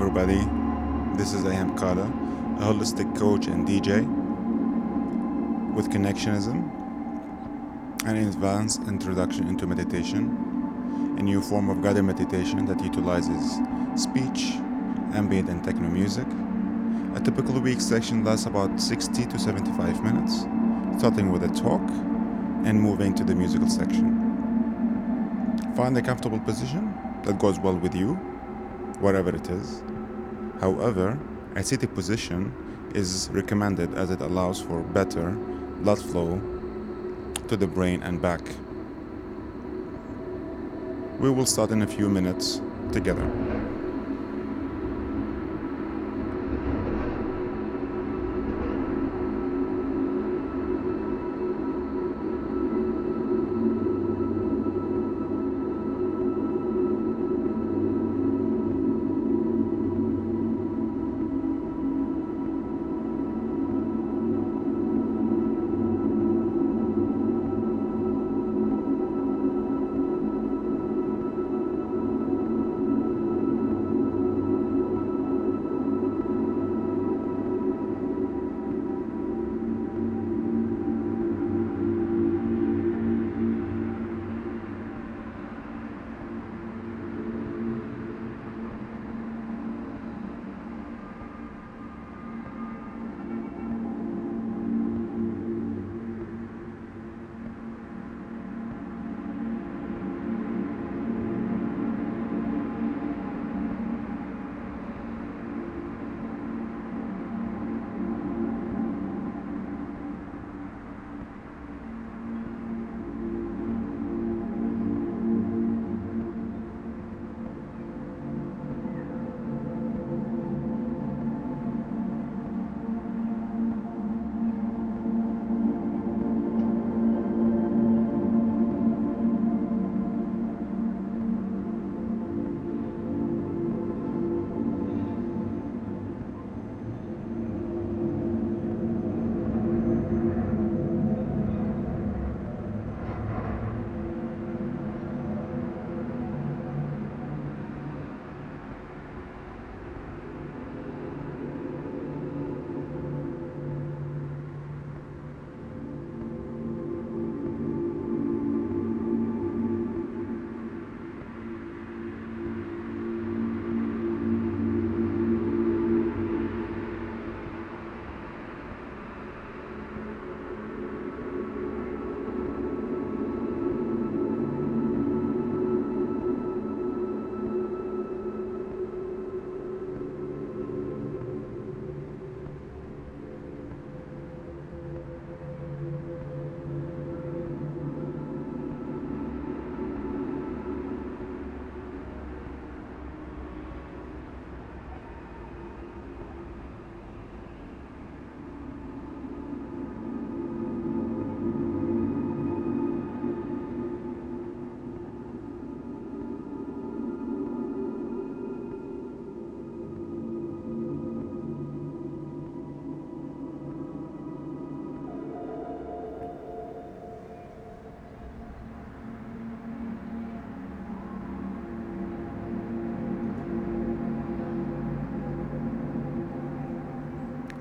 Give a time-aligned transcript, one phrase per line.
[0.00, 0.38] everybody.
[1.18, 4.00] This is Ayam Kala, a holistic coach and DJ
[5.74, 6.64] with Connectionism,
[8.06, 13.60] an advanced introduction into meditation, a new form of guided meditation that utilizes
[13.94, 14.54] speech,
[15.12, 16.26] ambient, and techno music.
[17.14, 20.46] A typical week section lasts about 60 to 75 minutes,
[20.98, 21.86] starting with a talk
[22.64, 24.16] and moving to the musical section.
[25.76, 26.94] Find a comfortable position
[27.24, 28.14] that goes well with you,
[29.00, 29.82] whatever it is.
[30.60, 31.18] However,
[31.56, 32.52] a seated position
[32.94, 35.30] is recommended as it allows for better
[35.82, 36.40] blood flow
[37.48, 38.42] to the brain and back.
[41.18, 42.60] We will start in a few minutes
[42.92, 43.49] together.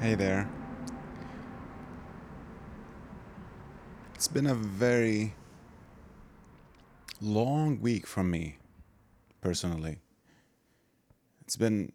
[0.10, 0.50] Hey there.
[4.16, 5.36] It's been a very
[7.22, 8.58] long week for me,
[9.40, 10.00] personally.
[11.42, 11.92] It's been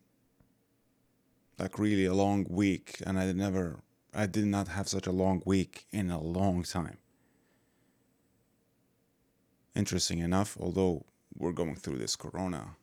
[1.58, 3.80] like really a long week, and I never,
[4.14, 6.98] I did not have such a long week in a long time.
[9.74, 11.04] Interesting enough, although
[11.36, 12.76] we're going through this corona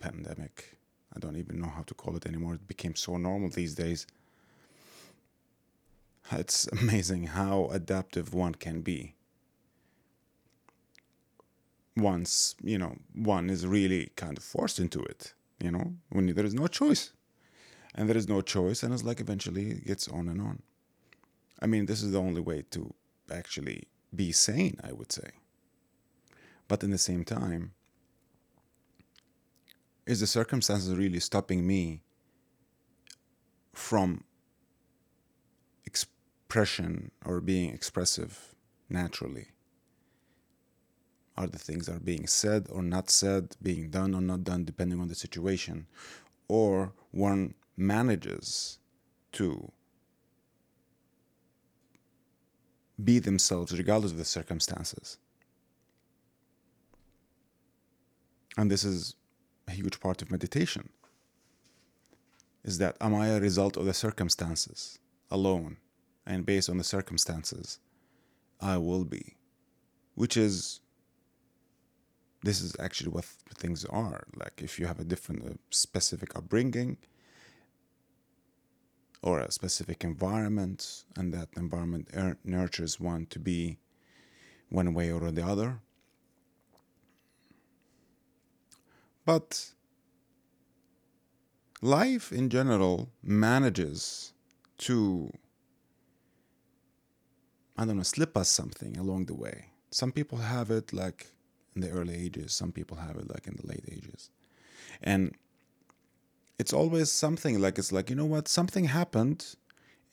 [0.00, 0.76] pandemic,
[1.14, 2.56] I don't even know how to call it anymore.
[2.56, 4.06] It became so normal these days
[6.32, 9.14] it's amazing how adaptive one can be.
[11.96, 16.44] Once, you know, one is really kind of forced into it, you know, when there
[16.44, 17.12] is no choice.
[17.94, 20.62] And there is no choice, and it's like eventually it gets on and on.
[21.62, 22.92] I mean, this is the only way to
[23.32, 23.84] actually
[24.14, 25.30] be sane, I would say.
[26.68, 27.72] But in the same time,
[30.04, 32.02] is the circumstances really stopping me
[33.72, 34.24] from
[36.56, 38.54] expression or being expressive
[38.88, 39.48] naturally?
[41.36, 44.64] Are the things that are being said or not said, being done or not done,
[44.64, 45.86] depending on the situation?
[46.48, 48.78] or one manages
[49.32, 49.72] to
[53.02, 55.18] be themselves regardless of the circumstances.
[58.56, 59.16] And this is
[59.68, 60.88] a huge part of meditation.
[62.64, 64.98] Is that am I a result of the circumstances
[65.30, 65.76] alone?
[66.26, 67.78] And based on the circumstances,
[68.60, 69.36] I will be.
[70.14, 70.80] Which is
[72.42, 74.24] this is actually what things are.
[74.36, 76.96] Like if you have a different uh, specific upbringing
[79.22, 83.78] or a specific environment, and that environment er- nurtures one to be
[84.68, 85.80] one way or the other.
[89.24, 89.72] But
[91.82, 94.32] life in general manages
[94.78, 95.32] to,
[97.78, 99.66] I don't know, slip us something along the way.
[99.90, 101.28] Some people have it like
[101.74, 104.30] in the early ages, some people have it like in the late ages.
[105.02, 105.34] And
[106.58, 109.56] it's always something like it's like, you know what, something happened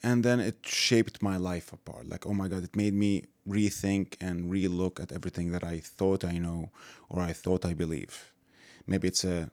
[0.04, 2.10] and then it shaped my life apart.
[2.10, 6.26] Like, oh my God, it made me rethink and relook at everything that I thought
[6.26, 6.72] I know
[7.10, 8.34] or I thought I believe.
[8.86, 9.50] Maybe it's a,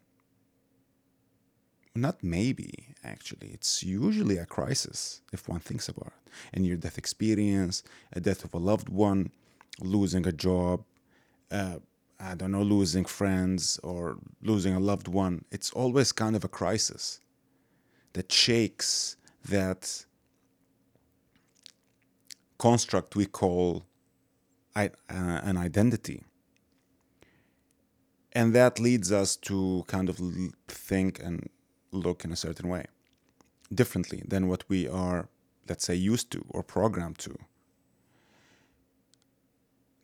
[1.94, 6.32] not maybe actually, it's usually a crisis if one thinks about it.
[6.54, 7.82] A near death experience,
[8.12, 9.30] a death of a loved one,
[9.80, 10.84] losing a job,
[11.50, 11.78] uh,
[12.20, 16.48] I don't know, losing friends or losing a loved one, it's always kind of a
[16.48, 17.20] crisis
[18.12, 19.16] that shakes
[19.48, 20.04] that
[22.58, 23.86] construct we call
[24.76, 26.24] uh, an identity.
[28.32, 30.20] And that leads us to kind of
[30.68, 31.48] think and
[31.92, 32.86] look in a certain way,
[33.72, 35.28] differently than what we are,
[35.68, 37.36] let's say, used to or programmed to.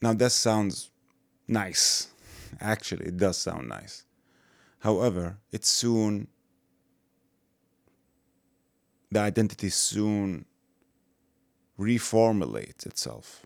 [0.03, 0.91] Now, that sounds
[1.49, 2.09] nice.
[2.61, 4.05] Actually, it does sound nice.
[4.81, 6.29] However, it soon,
[9.11, 10.45] the identity soon
[11.79, 13.45] reformulates itself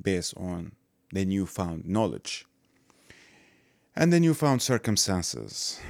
[0.00, 0.72] based on
[1.12, 2.46] the newfound knowledge
[3.96, 5.80] and the newfound circumstances.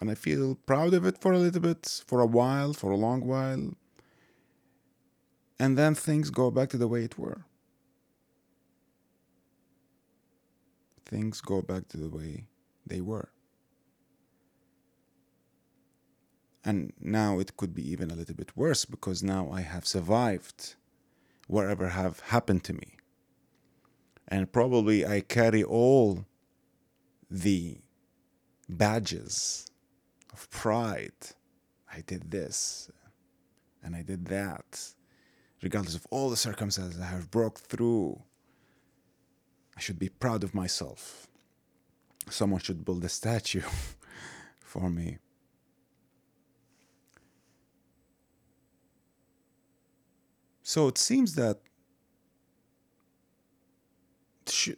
[0.00, 2.96] And I feel proud of it for a little bit, for a while, for a
[2.96, 3.72] long while.
[5.58, 7.44] And then things go back to the way it were.
[11.08, 12.44] things go back to the way
[12.86, 13.30] they were.
[16.64, 20.74] And now it could be even a little bit worse because now I have survived
[21.46, 22.96] whatever have happened to me.
[24.26, 26.26] And probably I carry all
[27.30, 27.78] the
[28.68, 29.67] badges
[30.38, 31.20] of pride.
[31.92, 32.90] I did this
[33.82, 34.68] and I did that.
[35.62, 38.22] Regardless of all the circumstances I have broke through
[39.76, 41.28] I should be proud of myself.
[42.28, 43.62] Someone should build a statue
[44.60, 45.18] for me.
[50.62, 51.60] So it seems that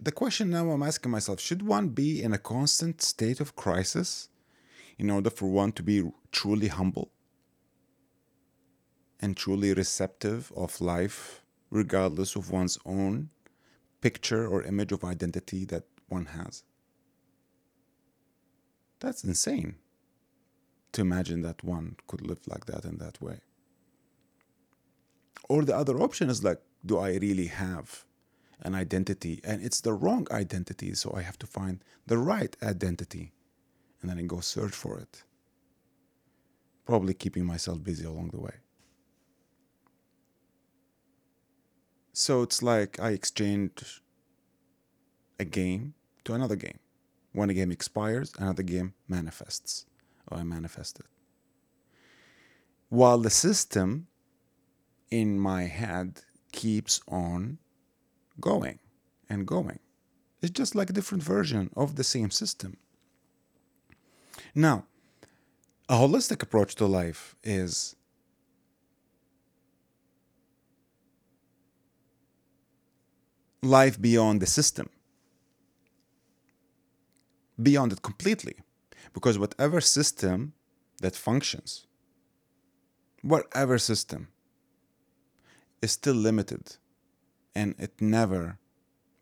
[0.01, 4.29] the question now I'm asking myself should one be in a constant state of crisis
[5.00, 7.11] in order for one to be truly humble
[9.19, 13.30] and truly receptive of life, regardless of one's own
[14.02, 16.64] picture or image of identity that one has.
[19.00, 19.76] That's insane
[20.92, 23.40] to imagine that one could live like that in that way.
[25.49, 28.04] Or the other option is like, do I really have
[28.61, 29.40] an identity?
[29.45, 33.33] And it's the wrong identity, so I have to find the right identity
[34.00, 35.23] and then I go search for it.
[36.87, 38.54] Probably keeping myself busy along the way.
[42.12, 44.02] So it's like I exchange
[45.38, 46.78] a game to another game.
[47.33, 49.87] When a game expires, another game manifests,
[50.28, 51.07] or I manifest it.
[52.88, 54.09] While the system
[55.11, 57.59] in my head keeps on
[58.40, 58.78] going
[59.28, 59.78] and going.
[60.42, 62.78] It's just like a different version of the same system.
[64.61, 64.85] Now,
[65.88, 67.97] a holistic approach to life is
[73.62, 74.90] life beyond the system,
[77.62, 78.57] beyond it completely.
[79.14, 80.52] Because whatever system
[81.00, 81.87] that functions,
[83.23, 84.29] whatever system,
[85.81, 86.76] is still limited
[87.55, 88.59] and it never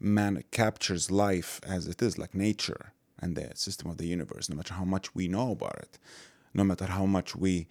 [0.00, 4.56] man captures life as it is, like nature and the system of the universe, no
[4.56, 5.98] matter how much we know about it,
[6.54, 7.68] no matter how much we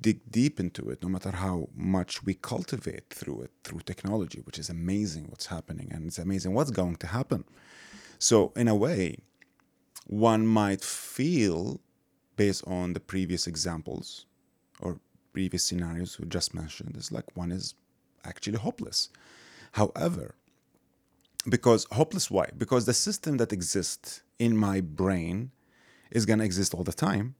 [0.00, 4.58] dig deep into it, no matter how much we cultivate through it, through technology, which
[4.58, 7.44] is amazing what's happening and it's amazing what's going to happen.
[8.18, 9.18] So, in a way,
[10.06, 11.80] one might feel
[12.36, 14.26] based on the previous examples
[14.80, 15.00] or
[15.32, 17.74] previous scenarios we just mentioned is like one is
[18.24, 19.08] actually hopeless.
[19.72, 20.34] However,
[21.48, 22.50] because hopeless why?
[22.56, 25.52] Because the system that exists in my brain
[26.10, 27.36] is going to exist all the time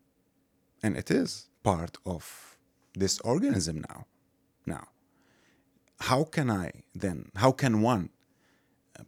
[0.85, 2.57] and it is part of
[2.95, 4.07] this organism now.
[4.67, 4.87] Now,
[5.99, 8.11] how can I then, how can one
[8.97, 9.03] uh,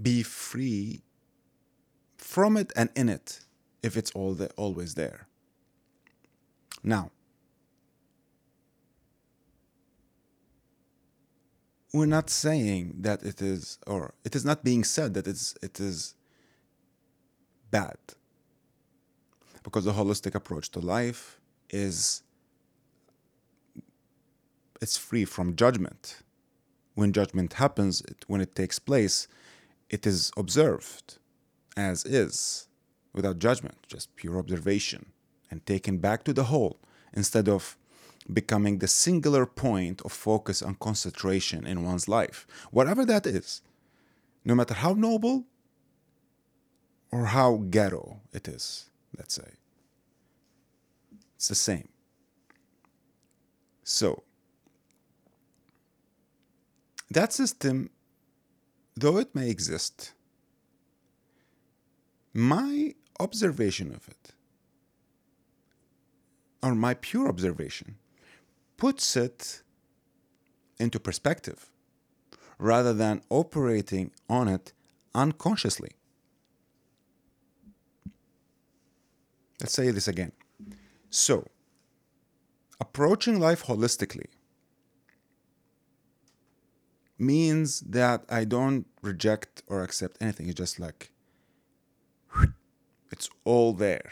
[0.00, 1.02] be free
[2.16, 3.40] from it and in it
[3.82, 5.26] if it's all the, always there?
[6.82, 7.10] Now,
[11.92, 15.78] we're not saying that it is, or it is not being said that it's, it
[15.78, 16.14] is
[17.70, 17.96] bad.
[19.62, 21.38] Because the holistic approach to life
[21.70, 22.22] is
[24.80, 26.22] it's free from judgment.
[26.94, 29.28] When judgment happens, it, when it takes place,
[29.88, 31.18] it is observed
[31.76, 32.68] as is,
[33.12, 35.06] without judgment, just pure observation,
[35.50, 36.78] and taken back to the whole
[37.14, 37.76] instead of
[38.30, 43.62] becoming the singular point of focus and concentration in one's life, whatever that is,
[44.44, 45.44] no matter how noble
[47.10, 49.52] or how ghetto it is, let's say.
[51.36, 51.88] It's the same.
[53.84, 54.22] So,
[57.10, 57.90] that system,
[58.96, 60.12] though it may exist,
[62.32, 64.32] my observation of it,
[66.62, 67.96] or my pure observation,
[68.82, 69.62] puts it
[70.76, 71.70] into perspective
[72.58, 74.72] rather than operating on it
[75.14, 75.90] unconsciously.
[79.60, 80.32] Let's say this again.
[81.10, 81.46] So,
[82.80, 84.30] approaching life holistically
[87.16, 90.48] means that I don't reject or accept anything.
[90.48, 91.12] It's just like,
[93.12, 94.10] it's all there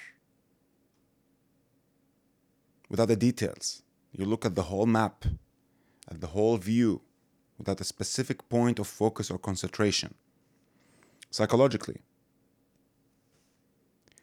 [2.89, 3.83] without the details.
[4.13, 5.25] You look at the whole map,
[6.11, 7.03] at the whole view,
[7.59, 10.15] without a specific point of focus or concentration.
[11.31, 12.01] Psychologically.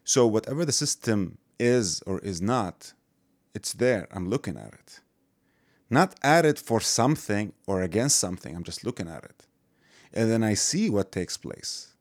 [0.03, 2.93] So, whatever the system is or is not,
[3.53, 4.07] it's there.
[4.11, 5.01] I'm looking at it.
[5.89, 8.55] Not at it for something or against something.
[8.55, 9.47] I'm just looking at it.
[10.13, 11.93] And then I see what takes place,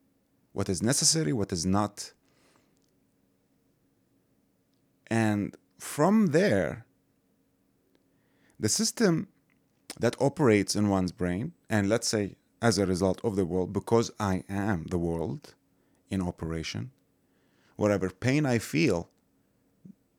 [0.53, 2.13] what is necessary, what is not.
[5.07, 6.86] And from there,
[8.59, 9.27] the system
[9.99, 14.11] that operates in one's brain, and let's say as a result of the world, because
[14.19, 15.53] I am the world
[16.09, 16.91] in operation,
[17.75, 19.09] whatever pain I feel,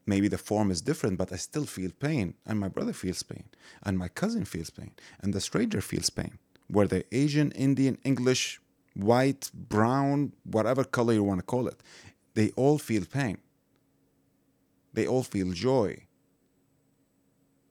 [0.07, 3.45] maybe the form is different, but I still feel pain, and my brother feels pain,
[3.83, 6.39] and my cousin feels pain, and the stranger feels pain.
[6.69, 8.61] Whether Asian, Indian, English,
[8.95, 11.81] white, brown, whatever color you want to call it,
[12.35, 13.39] they all feel pain.
[14.93, 16.08] They all feel joy.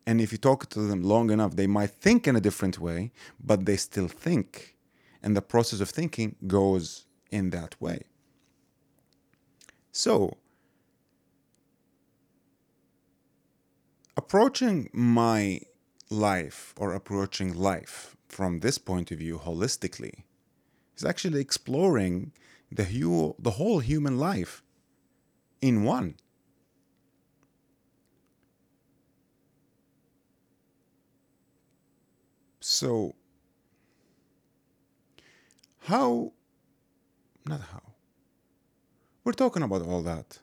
[0.07, 3.11] And if you talk to them long enough, they might think in a different way,
[3.43, 4.77] but they still think.
[5.21, 8.03] And the process of thinking goes in that way.
[9.91, 10.37] So,
[14.15, 15.59] approaching my
[16.09, 20.23] life or approaching life from this point of view holistically
[20.95, 22.31] is actually exploring
[22.71, 24.63] the, hu- the whole human life
[25.61, 26.15] in one.
[32.69, 33.15] So,
[35.83, 36.33] how,
[37.45, 37.93] not how,
[39.23, 40.39] we're talking about all that.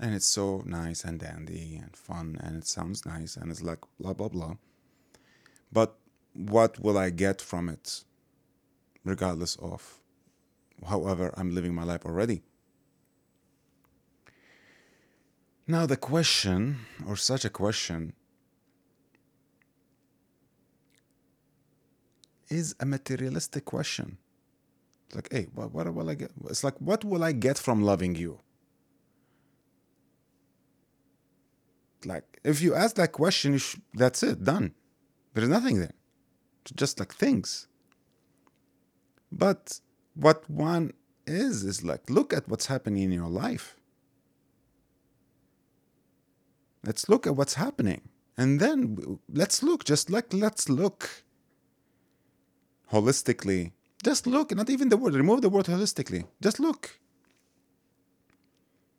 [0.00, 3.78] And it's so nice and dandy and fun and it sounds nice and it's like
[4.00, 4.56] blah, blah, blah.
[5.70, 5.96] But
[6.34, 8.02] what will I get from it,
[9.04, 10.00] regardless of
[10.88, 12.42] however I'm living my life already?
[15.68, 18.14] Now, the question, or such a question,
[22.52, 24.18] is a materialistic question.
[25.06, 26.30] It's like, hey, what, what will I get?
[26.50, 28.40] It's like, what will I get from loving you?
[32.04, 33.60] Like, if you ask that question,
[33.94, 34.74] that's it, done.
[35.34, 35.94] There's nothing there.
[36.62, 37.68] It's just like things.
[39.30, 39.80] But
[40.14, 40.92] what one
[41.26, 43.76] is, is like, look at what's happening in your life.
[46.84, 48.02] Let's look at what's happening.
[48.36, 51.24] And then let's look, just like, let's look
[52.92, 53.72] holistically.
[54.04, 56.24] Just look, not even the word, remove the word holistically.
[56.40, 56.98] Just look.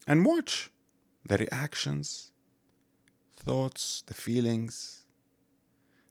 [0.08, 0.72] And watch
[1.26, 2.32] the reactions,
[3.38, 5.04] thoughts, the feelings,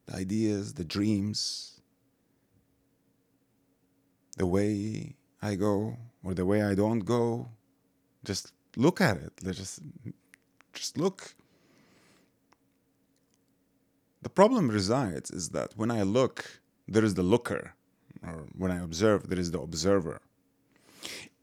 [0.06, 1.80] the ideas, the dreams,
[4.36, 7.48] the way I go or the way I don't go.
[8.24, 9.32] Just look at it.
[9.42, 9.80] Let's just
[10.72, 11.34] just look.
[14.22, 17.74] The problem resides is that when I look, there is the looker,
[18.26, 20.20] or when I observe, there is the observer.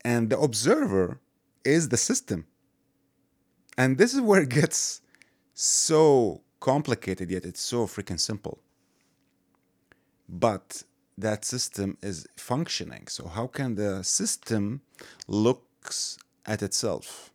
[0.03, 1.19] And the observer
[1.65, 2.45] is the system.
[3.77, 5.01] And this is where it gets
[5.53, 8.59] so complicated, yet it's so freaking simple.
[10.27, 10.83] But
[11.17, 13.07] that system is functioning.
[13.07, 14.81] So how can the system
[15.27, 17.31] looks at itself?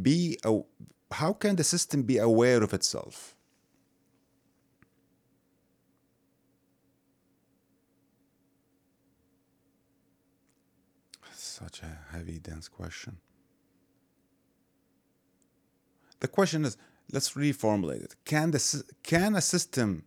[0.00, 0.60] Be a,
[1.12, 3.34] how can the system be aware of itself?
[11.58, 13.16] Such a heavy, dense question.
[16.20, 16.76] The question is
[17.12, 18.14] let's reformulate it.
[18.24, 20.04] Can, the, can a system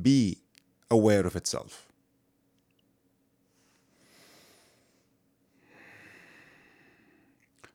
[0.00, 0.42] be
[0.90, 1.86] aware of itself?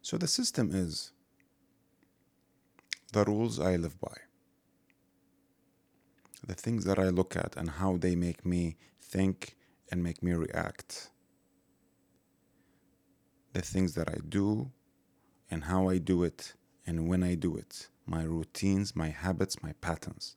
[0.03, 1.13] So the system is
[3.11, 4.17] the rules I live by,
[6.45, 9.55] the things that I look at and how they make me think
[9.91, 11.09] and make me react,
[13.53, 14.71] the things that I do
[15.49, 16.53] and how I do it
[16.85, 20.35] and when I do it, my routines, my habits, my patterns.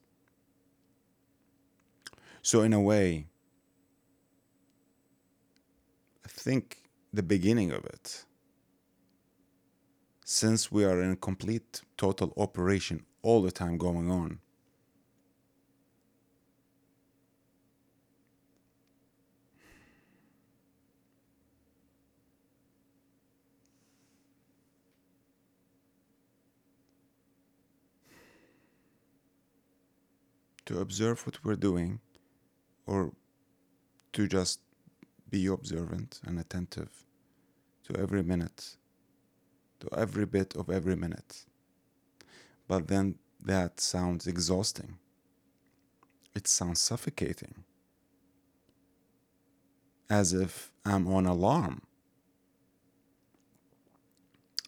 [2.42, 3.26] So, in a way,
[6.24, 8.24] I think the beginning of it,
[10.24, 14.40] since we are in complete total operation all the time going on,
[30.66, 32.00] to observe what we're doing
[32.86, 33.12] or
[34.12, 34.60] to just
[35.28, 37.04] be observant and attentive
[37.84, 38.76] to every minute,
[39.80, 41.44] to every bit of every minute.
[42.66, 44.98] But then that sounds exhausting.
[46.34, 47.64] It sounds suffocating.
[50.08, 51.82] As if I'm on alarm,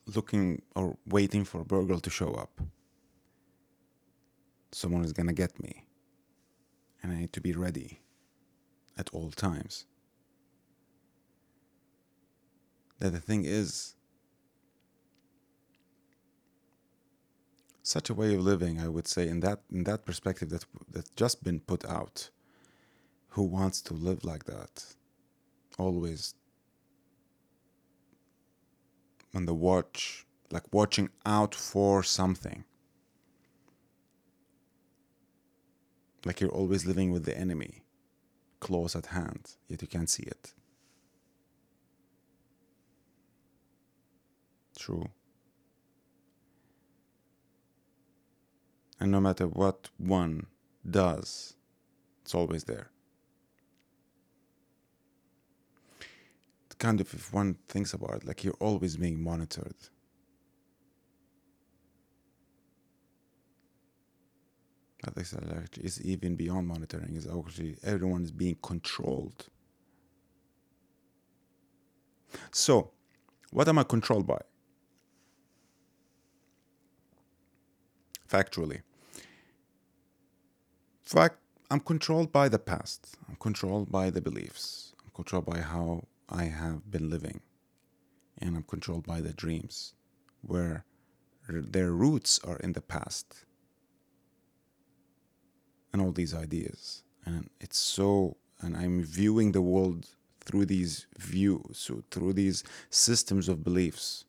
[0.06, 2.60] looking or waiting for a burglar to show up.
[4.72, 5.85] Someone is gonna get me
[7.06, 8.00] and I need to be ready
[8.98, 9.86] at all times.
[12.98, 13.94] That the thing is,
[17.82, 21.10] such a way of living, I would say, in that in that perspective that that's
[21.14, 22.30] just been put out.
[23.30, 24.84] Who wants to live like that?
[25.78, 26.34] Always
[29.34, 32.64] on the watch, like watching out for something.
[36.26, 37.84] Like you're always living with the enemy
[38.58, 40.52] close at hand, yet you can't see it.
[44.76, 45.08] True.
[48.98, 50.46] And no matter what one
[50.88, 51.54] does,
[52.22, 52.90] it's always there.
[56.66, 59.76] It's kind of, if one thinks about it, like you're always being monitored.
[65.06, 67.14] Actually is even beyond monitoring.
[67.14, 69.46] Is actually everyone is being controlled.
[72.50, 72.90] So,
[73.50, 74.40] what am I controlled by?
[78.28, 78.82] Factually.
[81.04, 81.38] Fact,
[81.70, 83.16] I'm controlled by the past.
[83.28, 84.92] I'm controlled by the beliefs.
[85.04, 87.40] I'm controlled by how I have been living.
[88.38, 89.94] And I'm controlled by the dreams,
[90.42, 90.84] where
[91.48, 93.45] their roots are in the past
[95.96, 97.02] and all these ideas.
[97.24, 100.06] And it's so, and I'm viewing the world
[100.40, 104.26] through these views, so through these systems of beliefs.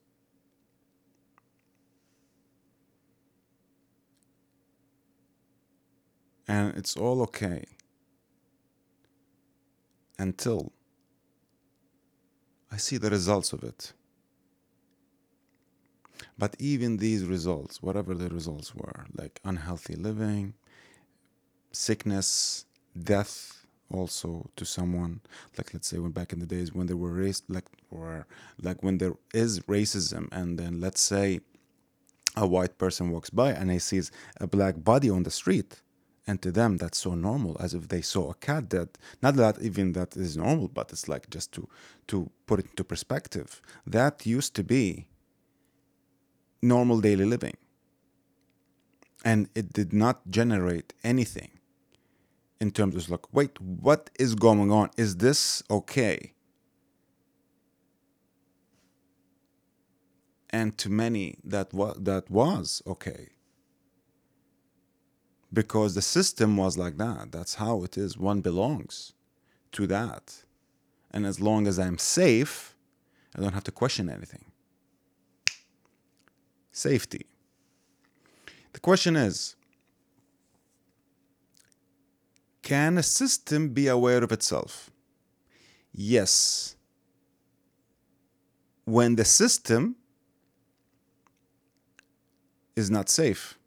[6.47, 7.65] And it's all okay
[10.17, 10.71] until
[12.71, 13.91] I see the results of it.
[16.37, 20.53] But even these results, whatever the results were, like unhealthy living,
[21.71, 22.65] sickness,
[23.01, 25.21] death also to someone.
[25.57, 28.25] Like let's say when back in the days when there were race like or
[28.61, 31.39] like when there is racism and then let's say
[32.35, 35.81] a white person walks by and he sees a black body on the street
[36.27, 38.89] and to them that's so normal as if they saw a cat dead
[39.23, 41.67] not that even that is normal but it's like just to
[42.05, 45.07] to put it into perspective that used to be
[46.61, 47.55] normal daily living.
[49.23, 51.56] And it did not generate anything
[52.59, 54.89] in terms of like, wait, what is going on?
[54.97, 56.33] Is this okay?
[60.49, 63.29] and to many that wa- that was okay.
[65.51, 67.31] Because the system was like that.
[67.31, 68.17] That's how it is.
[68.17, 69.13] One belongs
[69.73, 70.43] to that.
[71.11, 72.75] And as long as i'm safe
[73.35, 74.45] i don't have to question anything.
[76.71, 77.25] Safety.
[78.73, 79.55] The question is
[82.67, 84.91] can a system be aware of itself
[85.93, 86.75] yes
[88.83, 89.95] when the system
[92.75, 93.57] is not safe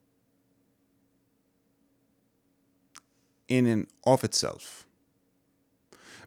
[3.49, 4.87] in and of itself.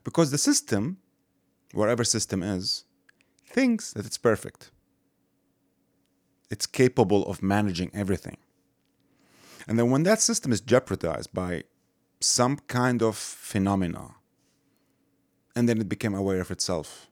[0.04, 0.98] Because the system,
[1.74, 2.86] whatever system is,
[3.46, 4.72] thinks that it's perfect.
[6.50, 8.38] It's capable of managing everything.
[9.68, 11.64] And then when that system is jeopardized by
[12.24, 14.16] some kind of phenomena,
[15.56, 17.10] and then it became aware of itself,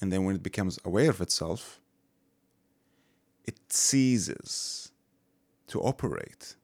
[0.00, 1.80] and then when it becomes aware of itself,
[3.44, 4.92] it ceases
[5.66, 6.54] to operate.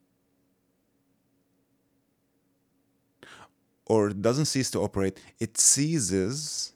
[3.86, 6.72] Or it doesn't cease to operate, it ceases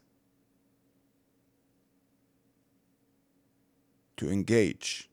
[4.17, 5.09] to engage.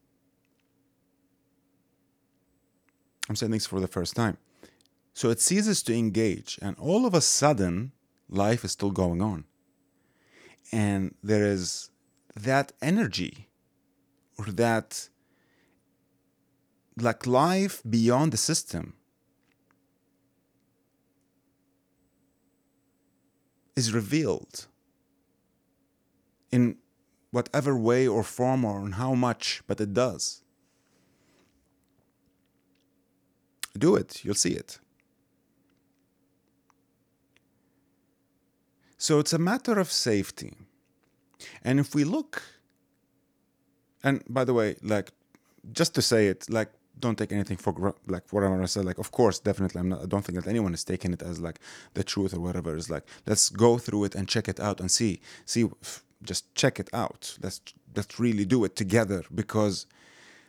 [3.29, 4.37] I'm saying this for the first time.
[5.21, 7.91] So it ceases to engage, and all of a sudden,
[8.27, 9.43] life is still going on.
[10.71, 11.91] And there is
[12.36, 13.47] that energy
[14.39, 15.10] or that
[16.97, 18.95] like life beyond the system
[23.75, 24.65] is revealed
[26.51, 26.77] in
[27.29, 30.41] whatever way or form or in how much, but it does.
[33.77, 34.79] Do it, you'll see it.
[39.01, 40.53] So it's a matter of safety.
[41.63, 42.43] And if we look,
[44.03, 45.09] and by the way, like,
[45.73, 48.85] just to say it, like, don't take anything for like whatever I said.
[48.85, 50.03] Like, of course, definitely, I'm not.
[50.03, 51.59] I don't think that anyone is taking it as like
[51.95, 52.77] the truth or whatever.
[52.77, 55.67] It's like let's go through it and check it out and see, see,
[56.21, 57.39] just check it out.
[57.41, 57.59] Let's
[57.95, 59.87] let's really do it together because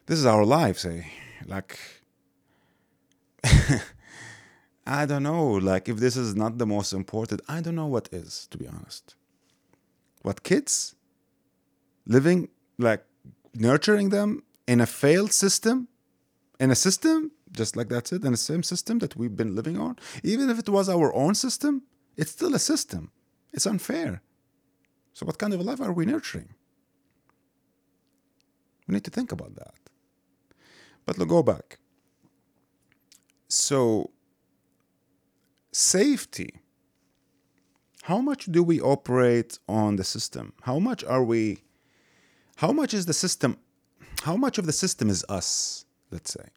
[0.04, 0.84] this is our lives.
[0.84, 1.04] Eh?
[1.46, 1.78] Like,
[4.87, 5.47] I don't know.
[5.53, 8.49] Like, if this is not the most important, I don't know what is.
[8.51, 9.14] To be honest,
[10.23, 10.95] what kids
[12.07, 13.05] living like
[13.55, 15.88] nurturing them in a failed system
[16.59, 19.79] in a system just like that's it in the same system that we've been living
[19.79, 21.83] on even if it was our own system
[22.16, 23.11] it's still a system
[23.53, 24.23] it's unfair
[25.12, 26.55] so what kind of life are we nurturing
[28.87, 29.75] we need to think about that
[31.05, 31.79] but let's go back
[33.49, 34.11] so
[35.72, 36.61] safety
[38.02, 41.62] how much do we operate on the system how much are we
[42.56, 43.56] how much is the system
[44.22, 46.48] how much of the system is us let's say?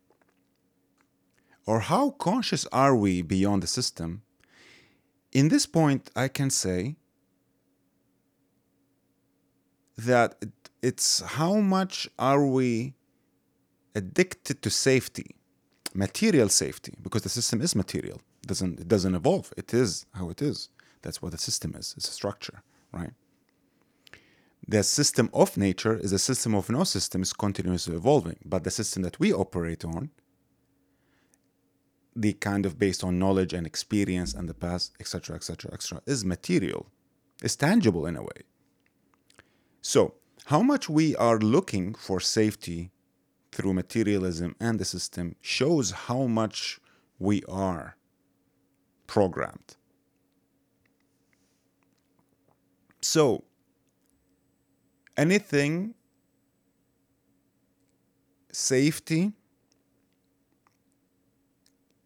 [1.65, 4.21] Or how conscious are we beyond the system?
[5.31, 6.97] In this point, I can say
[9.97, 10.35] that
[10.83, 12.93] it's how much are we
[13.95, 15.35] addicted to safety,
[15.93, 18.21] material safety, because the system is material.
[18.45, 19.51] It doesn't it doesn't evolve.
[19.57, 20.69] It is how it is.
[21.01, 21.93] That's what the system is.
[21.97, 23.13] It's a structure, right?
[24.67, 28.71] the system of nature is a system of no system is continuously evolving but the
[28.71, 30.09] system that we operate on
[32.15, 36.25] the kind of based on knowledge and experience and the past etc etc etc is
[36.25, 36.87] material
[37.43, 38.41] is tangible in a way
[39.81, 42.91] so how much we are looking for safety
[43.51, 46.79] through materialism and the system shows how much
[47.19, 47.95] we are
[49.07, 49.75] programmed.
[53.01, 53.43] So
[55.17, 55.93] anything
[58.51, 59.33] safety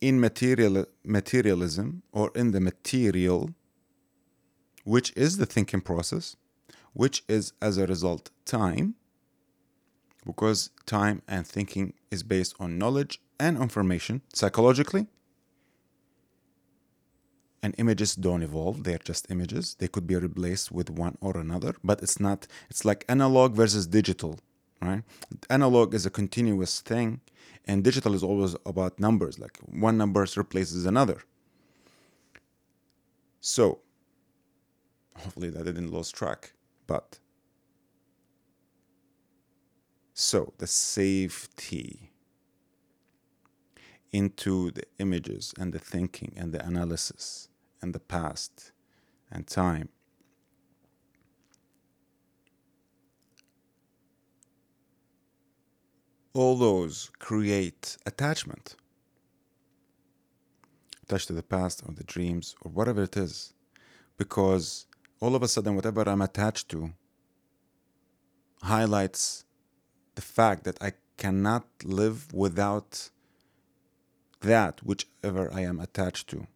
[0.02, 3.54] in material materialism or in the material
[4.84, 6.36] which is the thinking process
[6.94, 8.96] which is as a result time
[10.26, 15.08] because time and thinking is based on knowledge and information psychologically
[17.62, 19.76] and images don't evolve they're just images.
[19.80, 23.88] They could be replaced with one or another but it's not it's like analog versus
[23.88, 24.40] digital
[24.82, 25.04] right?
[25.50, 27.22] Analog is a continuous thing
[27.66, 31.22] and digital is always about numbers like one number replaces another.
[33.42, 33.80] So
[35.18, 36.54] hopefully that didn't lose track
[36.88, 37.20] but
[40.14, 42.12] so the safety
[44.12, 47.49] into the images and the thinking and the analysis
[47.82, 48.72] and the past
[49.32, 49.90] and time.
[56.34, 58.76] all those create attachment.
[61.04, 63.54] Attached to the past or the dreams or whatever it is.
[64.18, 64.86] Because
[65.20, 66.92] all of a sudden, whatever I'm attached to
[68.62, 69.44] highlights
[70.16, 73.10] the fact that I cannot live without
[74.42, 76.48] that whichever I am attached to.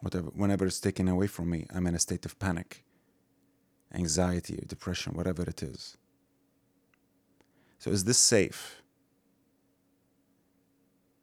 [0.00, 2.84] Whatever, whenever it's taken away from me, I'm in a state of panic,
[3.94, 5.96] anxiety, depression, whatever it is.
[7.78, 8.82] So, is this safe?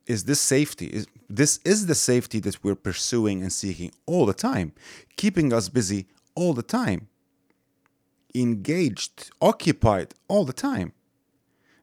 [0.05, 0.87] Is this safety?
[0.87, 4.73] Is, this is the safety that we're pursuing and seeking all the time,
[5.17, 7.07] keeping us busy all the time,
[8.33, 10.93] engaged, occupied all the time,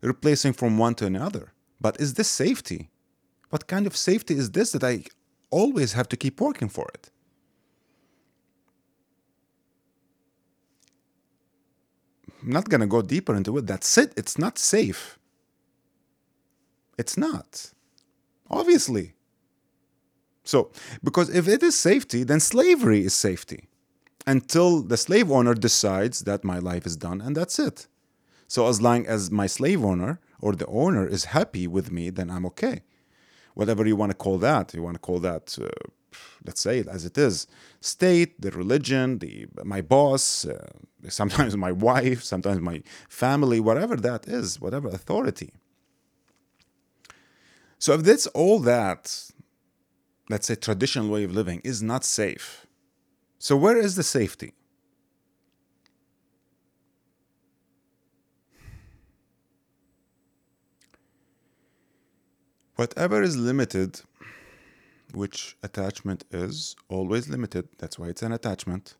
[0.01, 1.53] replacing from one to another.
[1.81, 2.89] But is this safety?
[3.51, 5.05] What kind of safety is this that I
[5.61, 7.11] always have to keep working for it?
[12.43, 13.67] I'm not going to go deeper into it.
[13.67, 14.13] That's it.
[14.17, 15.19] It's not safe.
[16.99, 17.73] It's not.
[18.51, 19.15] Obviously.
[20.45, 20.71] So,
[21.03, 23.69] because if it is safety, then slavery is safety
[24.27, 27.87] until the slave owner decides that my life is done and that's it.
[28.47, 32.31] So, as long as my slave owner or the owner is happy with me, then
[32.31, 32.83] I'm okay.
[33.55, 35.69] Whatever you want to call that, you want to call that, uh,
[36.45, 37.47] let's say it as it is
[37.81, 40.69] state, the religion, the my boss, uh,
[41.09, 45.53] sometimes my wife, sometimes my family, whatever that is, whatever authority.
[47.79, 49.31] So if that's all that,
[50.31, 52.67] let's say traditional way of living is not safe.
[53.39, 54.55] So where is the safety?
[62.77, 64.01] Whatever is limited,
[65.13, 68.97] which attachment is always limited, that's why it's an attachment.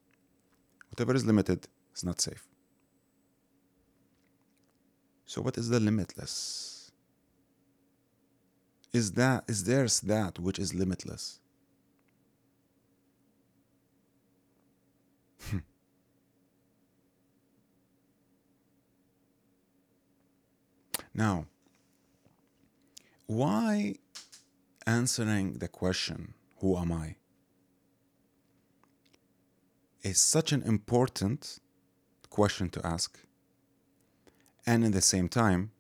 [0.91, 2.47] Whatever is limited is not safe.
[5.27, 6.75] So what is the limitless?
[8.95, 11.41] is that is there's that which is limitless
[21.13, 21.45] now
[23.27, 23.97] why
[24.87, 27.17] answering the question who am i?
[30.05, 31.59] is such an important
[32.29, 33.19] question to ask.
[34.67, 35.71] And in the same time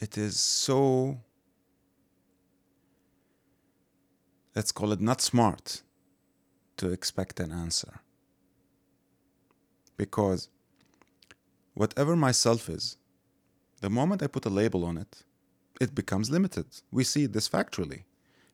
[0.00, 1.18] it is so
[4.54, 5.82] let's call it not smart
[6.78, 8.00] to expect an answer.
[9.96, 10.48] Because
[11.74, 12.96] whatever myself is
[13.80, 15.24] the moment i put a label on it
[15.80, 18.04] it becomes limited we see this factually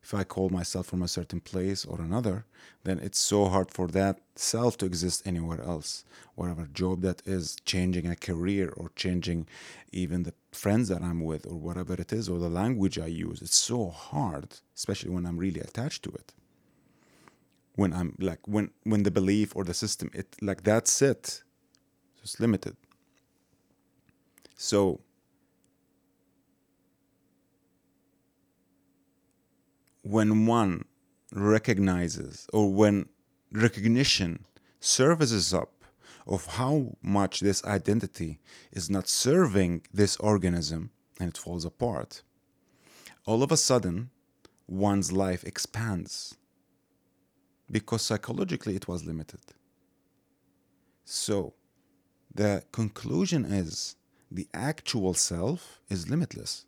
[0.02, 2.46] if I call myself from a certain place or another,
[2.84, 6.04] then it's so hard for that self to exist anywhere else.
[6.34, 9.46] Whatever job that is, changing a career or changing
[9.92, 13.42] even the friends that I'm with or whatever it is, or the language I use,
[13.42, 16.32] it's so hard, especially when I'm really attached to it.
[17.74, 21.42] When I'm like when when the belief or the system, it like that's it.
[22.22, 22.76] It's limited.
[24.62, 25.00] So
[30.02, 30.84] when one
[31.32, 33.08] recognizes or when
[33.50, 34.44] recognition
[34.78, 35.72] surfaces up
[36.26, 38.38] of how much this identity
[38.70, 42.20] is not serving this organism and it falls apart,
[43.24, 44.10] all of a sudden
[44.68, 46.36] one's life expands
[47.70, 49.40] because psychologically it was limited.
[51.06, 51.54] So
[52.34, 53.96] the conclusion is
[54.30, 56.66] the actual self is limitless.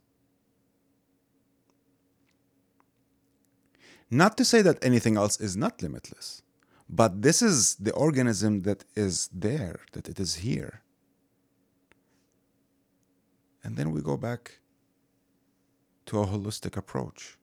[4.10, 6.42] Not to say that anything else is not limitless,
[6.88, 10.82] but this is the organism that is there, that it is here.
[13.64, 14.58] And then we go back
[16.06, 17.38] to a holistic approach.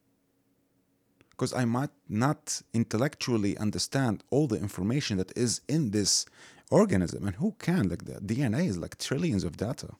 [1.31, 6.25] Because I might not intellectually understand all the information that is in this
[6.69, 7.25] organism.
[7.25, 7.87] And who can?
[7.89, 9.95] Like the DNA is like trillions of data.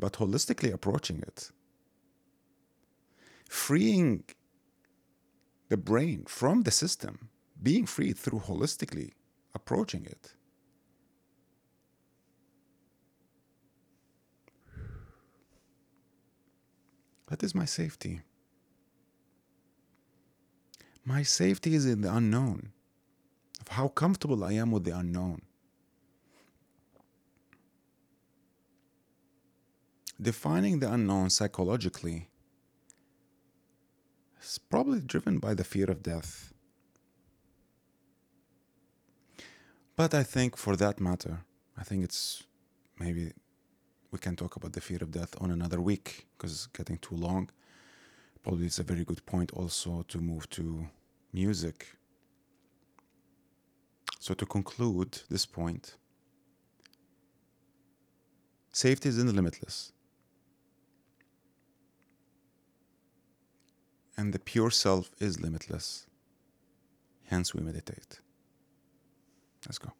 [0.00, 1.50] But holistically approaching it,
[3.48, 4.22] freeing
[5.68, 7.30] the brain from the system,
[7.60, 9.10] being free through holistically
[9.56, 10.34] approaching it.
[17.26, 18.20] That is my safety.
[21.04, 22.72] My safety is in the unknown,
[23.60, 25.42] of how comfortable I am with the unknown.
[30.20, 32.28] Defining the unknown psychologically
[34.42, 36.52] is probably driven by the fear of death.
[39.94, 41.44] But I think for that matter,
[41.76, 42.42] I think it's
[42.98, 43.32] maybe
[44.10, 47.14] we can talk about the fear of death on another week because it's getting too
[47.14, 47.50] long.
[48.42, 50.88] Probably it's a very good point also to move to
[51.32, 51.86] music.
[54.18, 55.94] So, to conclude this point,
[58.72, 59.92] safety is in the limitless.
[64.18, 66.08] And the pure self is limitless.
[67.26, 68.18] Hence, we meditate.
[69.64, 69.92] Let's go.